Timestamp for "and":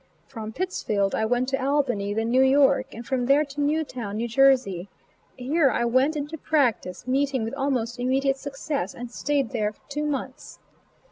2.91-3.05, 8.95-9.11